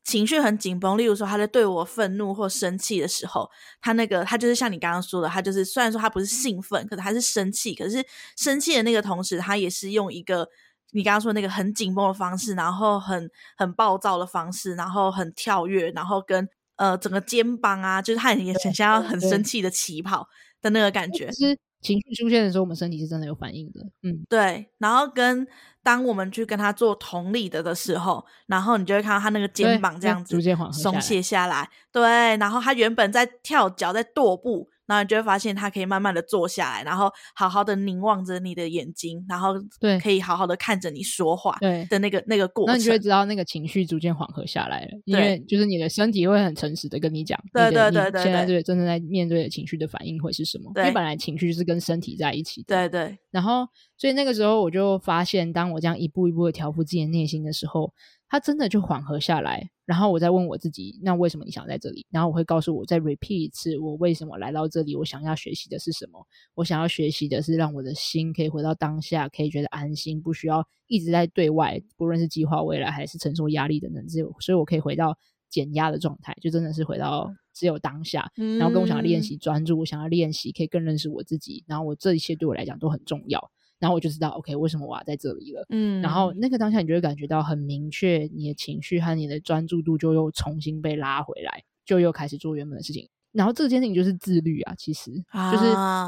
[0.04, 3.50] 情绪很紧绷，例如说他在对我愤怒或生气的时候，
[3.82, 8.04] 他那个他就是像你刚刚说的，他就是虽然说他不是兴奋，可是他是生气，可是
[8.38, 10.48] 生气的那个同时，他也是用一个
[10.92, 20.28] 你刚刚说那个很紧绷的方式，然后很很暴躁的方式，然后很跳跃，然后跟呃整个肩膀啊，就是他也很想要很生气的起跑
[20.62, 21.30] 的那个感觉。
[21.32, 23.82] 其实情绪出现的时候，我们身体是真的有反应的。
[24.04, 25.46] 嗯，对，然后跟。
[25.86, 32.02] 当我们去跟他做同理的的时候，然后你就会看到他那个肩膀这样子逐渐松懈下来，对，
[32.38, 34.68] 然后他原本在跳脚在跺步。
[34.88, 50.72] 然后你就会发现，他可以慢慢的坐下来，然后好好的凝望着你的眼睛，然后对，可以好好的看着你说话，对的那个那个过程，那你就会知道那个情绪逐渐缓和下来了，因为就是你的身体会很诚实的跟你讲，对对对对，现在对真正在面对的情绪的反应会是什么？
[50.76, 53.18] 因为本来情绪是跟身体在一起的，对对。
[53.32, 53.68] 然后，
[53.98, 57.94] 所以那个时候我就发现，当我这样一步一步的调服自己的内心的时候。
[58.28, 62.06] 他真的就缓和下来，然后我再问我自己，那为什么你想在这里？
[62.10, 64.96] 然后我会告诉我，再 repeat 一次，我为什么来到这里？
[64.96, 66.26] 我想要学习的是什么？
[66.56, 75.18] 我想要学习的是让我的心可以回到当下，可以觉得安心，不需要一直在对外，不论是计划未来还是承受压力等等，只有所以我可以回到
[75.50, 83.52] 减压的状态，就真的是回到只有当下，然后跟我想要练习专注，我想要练习可以更认识我自己，然后我这一切对我来讲都很重要。
[83.80, 85.66] 然后我就知道，OK，为什么我要在这里了？
[85.70, 93.08] 嗯，然后那个当下，你就会感觉到很明确，你的情绪和你的专注度就又重新被拉回来，就又开始做原本的事情。
[93.34, 95.66] 然后这件事情就是自律啊，其实、啊、就是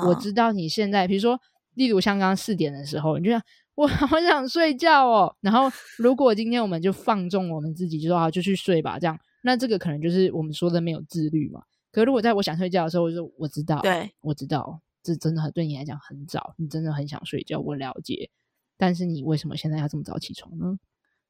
[0.08, 1.38] 我知道你现在，比如说，
[1.74, 3.42] 例如像刚刚四点的时候，你就想
[3.76, 5.36] 我 好想睡觉哦。
[5.42, 11.62] 然后如果今天我们就放纵我们自己，就说啊，就去睡吧，这样，那这个可能就是我们说的没有自律嘛。
[11.92, 14.80] 可是如果在我想睡觉的时候，我就说我知道，对，我知道。
[15.08, 18.30] 这真的很对你来讲很早，你真的很想睡觉，我了解。
[18.76, 20.78] 但是你为什么现在要这么早起床呢？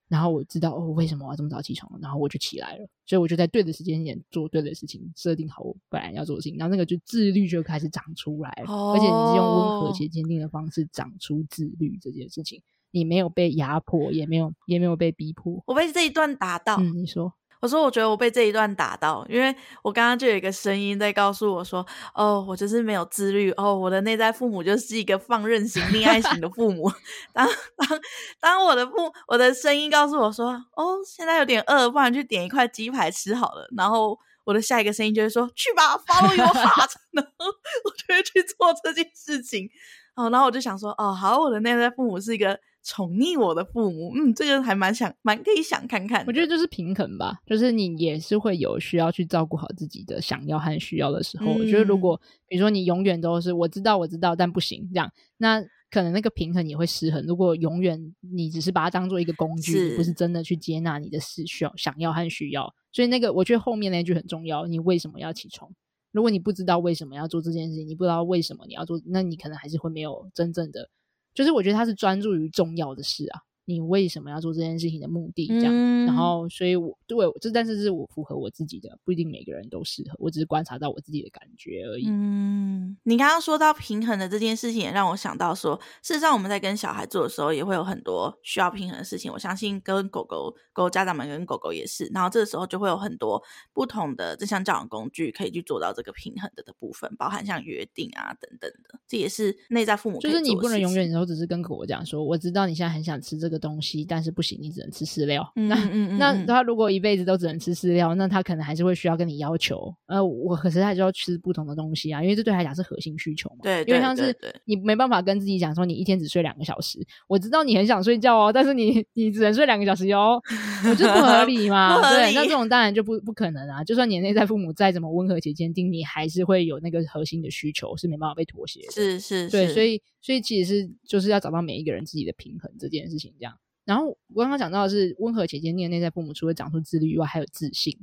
[0.08, 2.88] 然后我知道哦，为什么我要这么早起床，然后我就起来了。
[3.06, 8.74] 所以我就在对的时间点做对的事情，设定好我本来要做的事情，然后那个就自律就开始长出来了。
[8.74, 15.62] 哦、而且你是用温和且坚定的方式长出自律这件事情，你没有被压迫，也没有也没有被逼迫。
[15.68, 17.34] 我被这一段打到，嗯，你说。
[17.60, 26.92] 我说，我觉得我被这一段打到，因为我刚刚就有一个声音在告诉我说：“哦，我就是没有自律哦，我的内在父母就是一个放任型、溺爱型的父母。
[27.34, 28.00] 当”当
[28.40, 28.94] 当，我的父
[29.28, 36.92] 我的声音告诉我说：“哦，现在有点饿，不然去点一块鸡排吃好了。”然后我的下一个声音就会说：“去吧，Follow your heart。
[37.12, 37.46] ”然后
[37.86, 39.70] 我就会去做这件事情。
[40.16, 46.24] 哦，然后我就想说：“哦，好，我的内在父母是一个。”宠溺我的父母，嗯，这个还蛮想，蛮可以想看看。
[46.26, 51.48] 我觉得就是平衡吧，就是你也是会有需要去照顾好自己的想要和需要的时候。
[51.48, 57.22] 嗯、我觉得如果比如说你永远都是我知道我知道，但不行这样，那可能那个平衡也会失衡。
[57.26, 62.74] 如果永远你只是把它当做一个工具，是不是真的去接纳你的需要、想要和需要。
[62.94, 65.70] 所以那个我觉得后面那句很重要，你为什么要起床？
[66.14, 70.90] 如果你不知道为什么要做这件事情，你不知道为什么你要做，那你可能还是会没有真正的。
[71.38, 73.42] 就是我觉得他是专注于重要的事啊。
[73.68, 75.46] 你为什么要做这件事情的目的？
[75.46, 80.16] 这样，嗯、然后，所以我对我这，但是是我符合我自己的，不一定每个人都适合。
[80.20, 82.06] 我只是观察到我自己的感觉而已。
[82.08, 89.30] 嗯，你刚刚说到平衡的这件事情，也让我想到说，事实上我们在跟小孩做的时候，也会有很多需要平衡的事情。
[89.30, 98.98] 我相信跟狗狗、狗狗家长们跟狗狗也是，然后这个时候就会有很多不同的这项教养工具可以去做到这个平衡的的部分，包含像约定啊等等的。
[99.06, 105.50] 这也是内在父母就是你不能永远都只是跟狗狗讲说，我知道你现在很想吃这个东西，但是不行，你只能吃饲料。
[105.56, 113.58] 嗯、那、嗯、那他如果一辈子都只能吃饲料，那他可能还是会需要跟你要求，呃，我可是他就要吃不同的东西啊，因为这对他来讲是核心需求嘛。
[113.64, 117.00] 对，对，因为像是你没办法跟自己讲说，你一天只睡两个小时。
[117.28, 120.42] 我知道你很想睡觉哦，但是你你只能睡两个小时哟，
[120.90, 121.96] 我就不合理嘛。
[122.12, 122.16] 理。
[122.16, 123.84] 对，那这种当然就不不可能啊。
[123.84, 128.92] 就算你内在父母再怎么温和且坚定，你还是会有那个核心的需求是没办法被妥协的。
[128.92, 129.50] 是是是。
[129.50, 133.47] 对，所以所以其实是就是要找到每一个人自己的平衡这件事情，这样。
[133.88, 137.98] 然后我刚刚讲到的是温和且坚定的内在父母，除了长出自律以外，还有自信。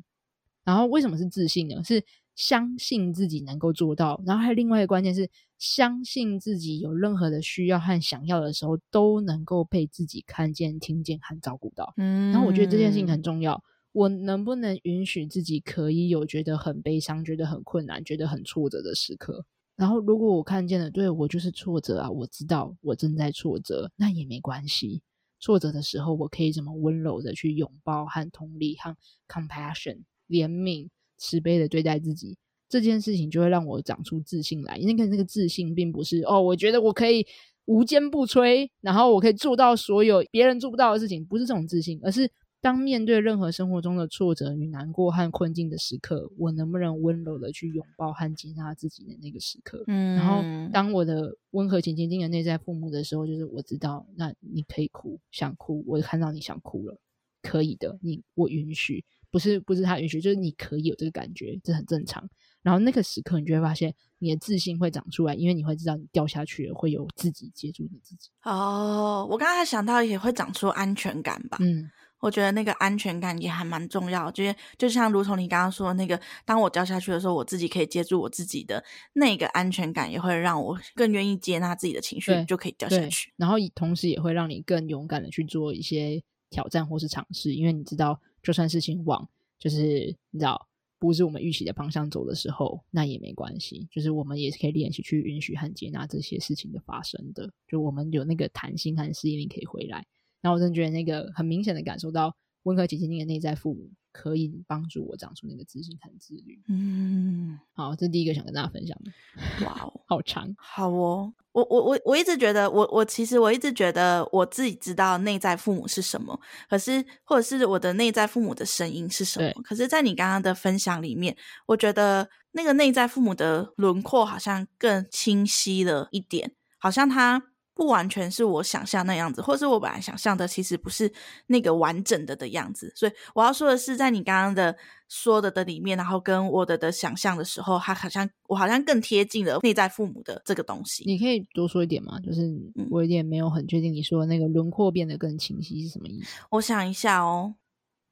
[0.65, 1.85] 然后为什么是自信呢？
[1.85, 2.03] 是
[2.35, 4.19] 相信自己能够做到。
[4.25, 11.93] 然后还有另外一个关键是相信自己有任何的需要和想要的时候，都能够被自己看见、听见和照顾到。
[11.99, 13.63] 嗯，然后我觉得这件事情很重要。
[13.93, 19.45] 我能不能允许自己可以有觉得很悲伤、觉得很困难、觉得很挫折的时刻？
[19.77, 25.03] 然后如果我看见了，对，我就是挫折啊，我知道我正在挫折，那也没关系。
[25.45, 28.97] 挫折的时候，我可以怎么温柔的去拥抱和同理和
[29.29, 34.79] compassion 怜悯慈悲的对待自己，这件事情就会让我长出自信来。
[34.79, 37.27] 因为那个自信，并不是哦，我觉得我可以
[37.67, 42.31] 无坚不摧，然后我可以做到所有别人做不到的事情，不是这种自信，而是。
[42.65, 49.85] 当面对任何生活中的挫折与难过和困境的时刻，我能不能温柔的去拥抱和接纳自己的那个时刻？
[49.87, 56.97] 嗯，然后当我的温和且坚定的内在父母的时候，就是我知道，那你可以哭，想哭，我看到你想哭了，
[57.43, 62.27] 可以的，你我允许，不是不是他允许，就是你可以有这个感觉，这很正常。
[62.63, 68.31] 然后那个时刻，你就会发现你的自信会长出来，因为你会知道你掉下去了，会有自己接住你自己。
[68.43, 71.59] 哦，我刚才想到也会长出安全感吧？
[71.61, 71.91] 嗯。
[72.25, 78.83] 我觉得那个安全感也还蛮重要，就是就像如同你刚刚说的那个，当我掉下去的时候，我自己可以接住我自己的
[79.13, 83.31] 那个安全感，也会让我更愿意接纳自己的情绪，就可以掉下去。
[83.37, 90.67] 然后同时也会让你更勇敢的去做一些挑战或是尝试，因为你知道，就算事情往就是你知道
[90.99, 100.07] 不是我们预期的方向走的时候，那也没关系，就是我们也是可以练习去允许和接纳这些事情的发生的，就我们有那个弹性和适应力可以回来。
[100.45, 106.63] 然后我真的觉得那个很明显的感受到温和且坚定的内在父母可以帮助我长出那个自信和自律。
[106.69, 109.65] 嗯，好，这是第一个想跟大家分享的。
[109.65, 111.33] 哇哦， 好长，好哦。
[111.53, 116.39] 我我我我一直觉得，我我其实我一直觉得我自己知道内在父母是什么，
[116.69, 119.63] 可是或者是我的内在父母的声音是什么。
[119.63, 121.35] 可是，在你刚刚的分享里面，
[121.69, 127.54] 我觉得那个内在父母的轮廓好像更清晰了一点，好像他。
[127.75, 131.13] 不完全是我想象那样子，或是我本来想象的，其实不是
[131.49, 132.93] 那个完整的的样子。
[132.95, 134.77] 所以我要说的是，在你刚刚的
[135.09, 141.03] 说的的里面，然后跟我的的想象的时候，他好像我好像更贴近了内在父母的这个东西。
[141.05, 142.21] 你可以多说一点吗？
[142.21, 142.49] 就是
[142.91, 146.41] 我有点没有很确定，你说的那个轮廓变得更清晰是什么意思？
[146.51, 147.57] 我想一下哦，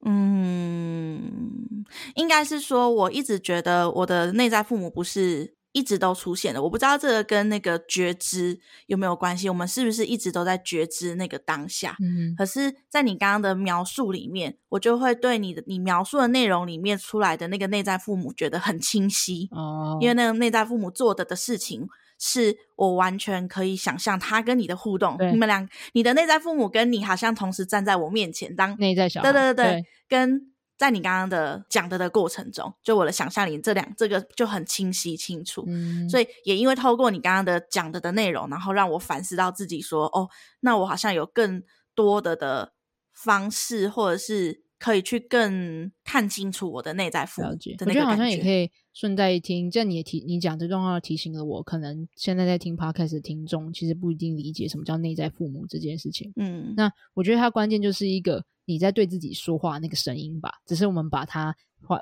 [0.04, 1.84] 嗯，
[2.16, 5.54] 应该是说，我一直觉得我的内在父母不是。
[5.72, 9.48] 一直都出现了，我不知道这个跟那个觉知有没有关系。
[9.48, 11.96] 我们是不是一直都在觉知那个当下？
[12.00, 25.16] 嗯，可是，在你刚刚的描述里面，我就会对你的你描述的内容里面出来的那个内在父母觉得很清晰哦，因为那个内在父母做的的事情，是我完全可以想象他跟你的互动。
[25.32, 30.51] 你们俩，你的内在父母跟你好像同时站在我面前，当内在小对对对，对跟。
[30.78, 35.62] 在你刚刚的讲的的过程中，就我的想象里，这两这个就很清晰清楚。
[35.68, 40.28] 嗯，所以也因为透过你刚刚的讲的的内容，然后让我反思到自己说，哦，
[40.60, 41.62] 那我好像有更
[41.94, 42.72] 多的的
[43.12, 47.86] 方式，或者是可以去更看清楚我的内在父母的那个感觉。
[47.86, 56.32] 我觉得好像也可以顺带一听，这你也提你讲这段话提醒了我，可能现在在听 Podcast 的听众其实不一定理解什么叫内在父母这件事情。
[56.34, 58.44] 嗯，那我觉得它关键就是一个。
[58.64, 61.54] 你在对自己说话那个声音吧，只是我们把它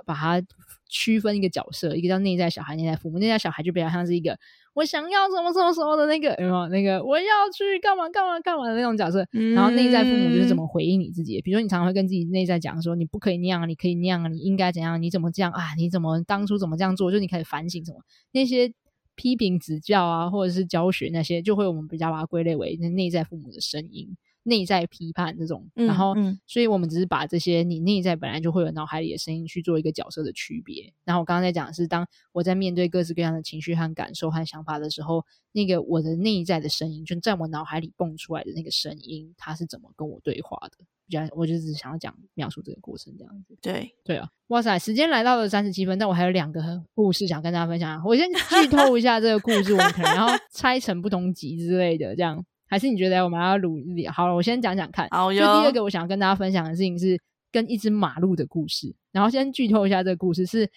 [0.04, 0.42] 把它
[0.88, 3.18] 区分一个角色，一个叫内在小孩，内在父母。
[3.18, 4.38] 内在小孩就比较像是一个
[4.74, 7.24] 我想要什么什么什么的那个，有没有那个我要
[7.56, 9.26] 去干嘛干嘛干嘛的那种角色。
[9.32, 11.40] 嗯、然后内在父母就是怎么回应你自己。
[11.40, 15.74] 比如说，你常常会跟自己内在讲说，你不可以那样，你可以那样，你应该怎样，你怎么这样啊？
[15.76, 17.11] 你怎么当初怎么这样做？
[17.11, 17.98] 就你开始反省什么
[18.32, 18.72] 那些
[19.16, 24.16] 批评指教啊，或者是教学那些，就会我们比较把它归类为那内在父母的声音。
[24.51, 30.92] 内在批判这种，然后，嗯嗯、所以我们只是把这些你内在本来就会有脑海里的声音去做一个角色的区别。
[31.05, 40.84] 然后我刚刚在讲的是，当我在面对各式各样的情绪和感受和想法的时候，那个我的内在的声音，就在我脑海里蹦出来的那个声音，它是怎么跟我对话的？
[41.07, 43.57] 比较，我就只是想要讲描述这个过程这样子。
[43.61, 48.01] 对对啊，哇塞，时间来到了三十七分，但我还有两个故事想跟大家分享。
[48.07, 52.44] 我先剧透一下这个故事，我们可能要 拆成不同集之类的这样。
[52.70, 54.06] 还是你觉得我们要努力？
[54.06, 55.08] 好了，我先讲讲看。
[55.10, 55.40] 好哟。
[55.40, 58.94] 就第二个，我想要跟大家分享的事情是跟一只马路的故事。
[59.10, 60.70] 然后先剧透一下这个故事，是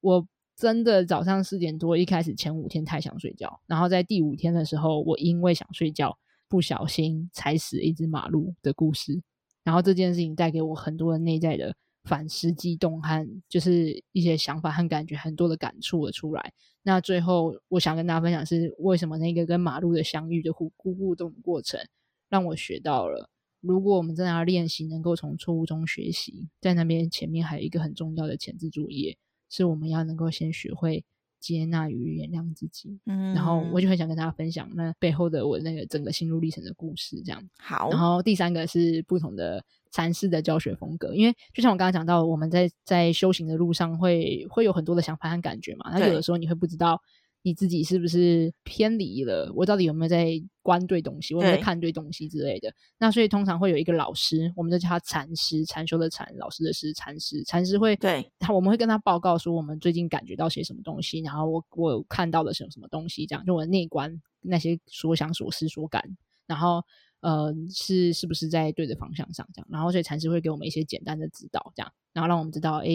[0.00, 0.26] 我
[0.56, 6.18] 真的早上四点多，一开始前五天太想睡觉，然后在第五天的时候，我因为想睡觉，
[6.48, 9.22] 不小心踩死一只马路的故事。
[9.62, 11.74] 然后这件事情带给我很多的内在的
[12.06, 16.52] 反思、激动和就是一些想法和感觉，很多的感触了出来。
[16.82, 21.80] 那最后，我想跟大家分享是，为什么那个跟马路的相遇的互互互动的过程，
[22.28, 23.28] 让我学到了，
[23.60, 29.18] 如果我们真的要练习，能够从错误中学习，在那边前面还有一个很重要的前置作业，
[29.50, 31.04] 是我们要能够先学会
[31.40, 33.00] 接纳与原谅自己。
[33.06, 37.42] 嗯，然后我就很想跟大家分享那背后的我那个整个心路历程的故事，这样。
[37.58, 39.64] 好，然后第三个是不同的。
[39.96, 45.90] 禅师的教学风格，因为就像我刚刚讲到，我们在在修行的路上会会有很多的想法和感觉嘛。
[45.90, 47.00] 那有的时候你会不知道
[47.40, 52.70] 你自己是不是偏离了，我到底有没有在观对东西，我有没有在看对东西之类的。
[52.98, 57.42] 那所以通常会有一个老师，我们就叫他禅师，禅修的禅，老师的师，禅师。
[57.44, 66.04] 禅师会对他，我们会跟他报告说我们最近感觉到些什么东西，然后我我有看到了什么什么东西，这样就我的内观那些所想所思所感，
[66.46, 66.82] 然后。
[67.26, 69.66] 呃，是是不是在对的方向上这样？
[69.68, 72.88] 然后所以禅师会给我们一些简单的指导，这样，然后让我们知道，哎，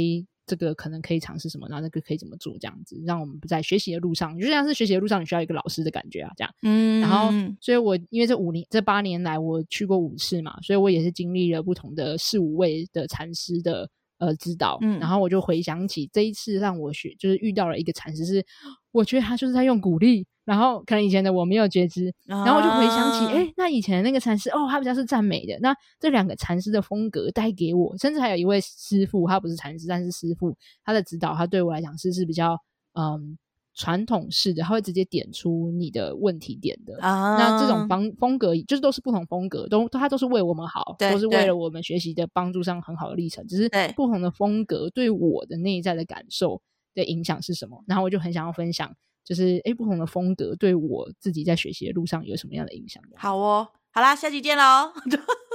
[0.46, 6.56] 这个可能可以尝试什么，然后那个可以怎么做，这样子，让我们不在学习的路上，就像是学习的路上，你需要一个老师的感觉啊，这样。
[6.62, 7.02] 嗯。
[7.02, 7.30] 然后，
[7.60, 13.90] 所以我因为这五年、这八年来，我去过五次嘛，所以我也是经历了不同的四五位的禅师的
[14.22, 14.78] 呃指导。
[14.80, 14.98] 嗯。
[15.02, 18.46] 然后我就回想起这一次让我学，就是遇到了一个禅师，是
[18.94, 20.26] 我觉得他就是在用鼓励。
[20.44, 25.58] 然后可能以前的我没有觉知，然后我就回想起，哎、啊，那以前的那个禅师，哦，他比较是赞美的。
[25.62, 32.58] 那这两个禅师的风格带给我，甚至还有一位师傅，他不是禅师，但是师傅他的指导，他对我来讲是是比较
[32.94, 33.38] 嗯
[33.74, 36.98] 传统式的，他会直接点出你的问题点的。
[37.02, 43.46] 啊，那这种方风格就是都是不同风格，都它都是为我们好，都是为了我们学习的帮助上很好的历程。
[43.48, 46.62] 只是不同的风格对我的内在的感受
[46.94, 47.84] 的影响是什么？
[47.88, 48.94] 然后我就很想要分享。
[49.24, 53.02] 就是诶，不同的风格对我自己在学习的路上有什么样的影响？
[53.16, 54.92] 好哦，好啦，下期见喽！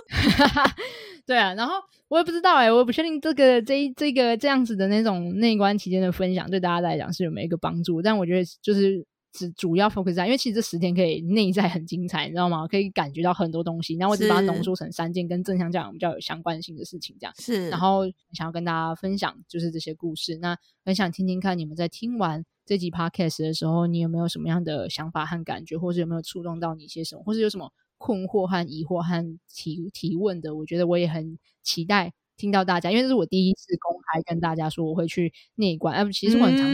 [1.27, 1.75] 对啊，然后
[2.09, 9.07] 我也不知道哎、欸，我也不确定这个这这个这样子的那种内观期间的分享对大家来讲是有没有一个帮助，但我觉得就是。
[9.33, 12.67] 只主要 focus 在，因为其实这十天可以内在很精彩，你知道吗？
[12.67, 13.95] 可以感觉到很多东西。
[13.97, 17.69] 然后我只把它浓缩成三件跟正向教养比较有相关性的事情，这样是。
[17.69, 30.55] 然后想要跟大家分享就是这些故事，那很想听听看你们在听完这集 podcast 的时候，你有没有什么样的想法和感觉，或是有没有触动到你一些什么，或是有什么困惑和疑惑和提提问的？
[30.55, 32.13] 我觉得我也很期待。
[32.39, 36.67] 听到大家，因为这是我第一次公开跟大家说我会去内观，哎，其实我很常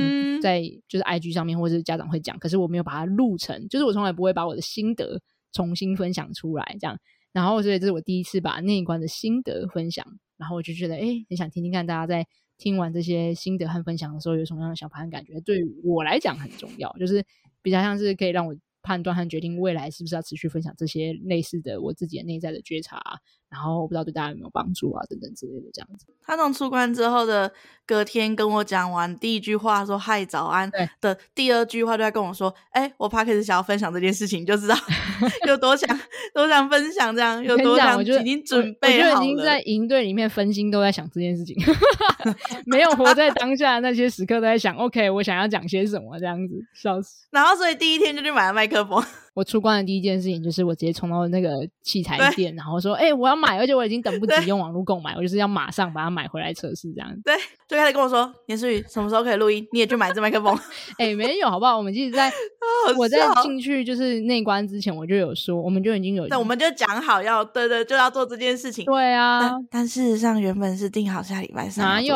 [0.43, 5.21] 在就是 IG 上面或者是家长会讲，可是我没有把它录成，就是我从来不会把我的心得
[5.53, 6.99] 重新分享出来，这样。
[7.31, 10.05] 然后所以这是我第一次把内观的心得分享，
[10.37, 12.27] 然后我就觉得，哎，很想听听看大家在
[12.59, 17.25] 听完这些心得和分享的时候有什么样的想法和感觉，对我来讲很重要，就是
[17.63, 23.01] 比较像是可以让我判断和决定未来是不是要持续分享这些类似的我自己的内在的觉察。
[23.53, 26.07] 然后我不知道对大家有没有帮助啊，等等之类的这样子。
[26.25, 27.53] 他从出关之后的
[27.85, 30.71] 隔天跟我讲完第一句话说“嗨，早安”
[31.03, 34.75] 的第二句话就在跟我说：“哎，我 Podcast 想要分享这件事情，就知道
[35.47, 36.01] 有多想
[36.33, 41.55] 多想分享，这样有多想我就已经准备好了。”我就已经在营队里面分心，都在想这件事情，
[42.65, 47.27] 没有活在当下那些时刻都在想 “OK，我想要讲些什么”这样子，笑死。
[47.31, 49.05] 然后所以第一天就去买了麦克风。
[49.35, 57.35] 我出关的第一件事情就是我直接冲到那个器材店，然后说：“哎，我要买，而且我已经等不及用网络购买，我就是要马上把它买回来测试，这样。”对，
[57.67, 59.67] 就开始跟我说：“严思雨什么时候可以录音？
[59.73, 60.55] 你也去买这麦克风。
[60.99, 61.79] ”哎，没有，好不好？
[61.79, 62.31] 我们其实在
[62.99, 68.85] 我在进去就是内关之前，我就有说，我们就已经有，那我们就讲好要对对，就要做这件事情。
[68.85, 71.87] 对啊，但，但事实上原本是定好下礼拜三。
[71.87, 72.15] 哪有？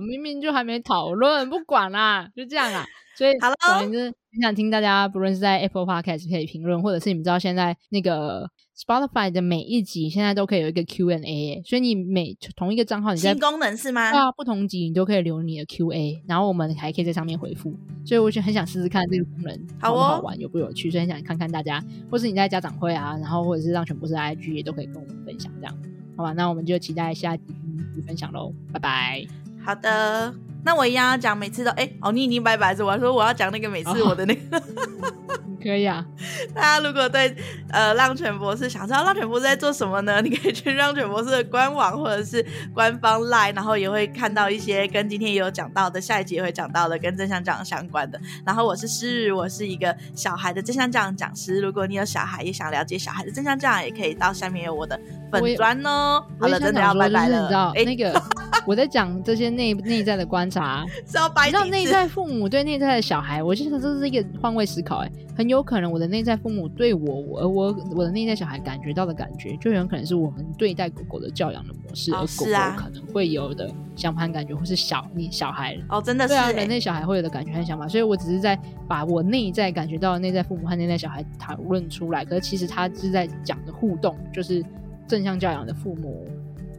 [0.00, 2.84] 明明就还没讨论，不管啦，就这样啊。
[3.16, 14.10] 所以，总而言之，很想听大家，不论是在 Apple Podcast 可以评论，或者是你们知道现在那个 Spotify 的每一集，现在都可以有一个 Q&A，所以你每同一个账号，你在新功能是吗？
[14.10, 17.72] 对啊，不同集你都可以留你的 Q&A，然后我们还可以在上面回复。
[18.04, 25.78] 所以我就很想试试看这个功能好不好玩，有不有趣，所以很想看看大家，或是你在家长会啊，然后或者是让全部是 IG 也都可以跟我们分享这样，
[26.16, 26.32] 好吧？
[26.32, 27.44] 那我们就期待下集
[28.04, 29.24] 分享喽，拜拜。
[29.64, 30.53] 好的。
[30.64, 34.62] 那我一样要讲，每次都哎哦，你已经拜拜是我说我要讲那个每次我的那个，
[35.62, 36.04] 可以啊。
[36.54, 37.34] 大家如果对
[37.70, 40.22] 呃浪犬博士想知道浪犬博士在做什么呢？
[40.22, 48.20] 你可以去浪犬博士的官网或者是官方 LINE，然后也会看到一些跟今天也有讲到的，下一集也会讲到的跟正向教养相关的。
[48.46, 51.60] 然后我是诗雨，我是一个小孩的正向教养讲师。
[51.60, 54.98] 如果你有小孩也想了解小孩的正向教养，也可以到下面有我的
[55.32, 56.24] 粉专哦。
[56.40, 57.40] 好了，真的要拜拜了。
[57.42, 58.22] 你知道哎，那个
[58.66, 60.44] 我在讲这些内内在的观。
[60.50, 60.84] 啥？
[60.86, 64.98] 你知道内在父母对内在的小孩，我觉得这是一个换位思考。
[64.98, 65.10] 哎，
[65.44, 77.86] 很有可能我的内在父母对我，我我我的内在小孩感觉到的感觉，就有可能是我们对待狗狗的教养的模式，而狗狗可能会有的想法感觉，或是小你小孩哦，真的是对啊，人类小孩会有的感觉和想法。
[77.86, 84.64] 所以我只是在把我内在感觉到的内在父母和内在小孩讨论出来，可是其实他是在讲的互动，就是
[85.06, 86.26] 正向教养的父母。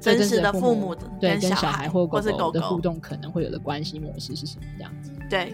[0.01, 5.11] 真实的父母对跟小孩或狗狗的互动可能会有的关系模式是什么样子？
[5.27, 5.51] 对，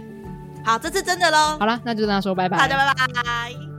[0.66, 1.57] 好，这次真的喽。
[1.59, 3.70] 好了，那就跟他说拜拜，大家，拜拜。